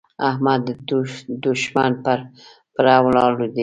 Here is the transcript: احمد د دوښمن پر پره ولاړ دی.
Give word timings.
احمد 0.29 0.61
د 0.89 0.91
دوښمن 1.43 1.91
پر 2.03 2.19
پره 2.75 2.95
ولاړ 3.05 3.31
دی. 3.55 3.59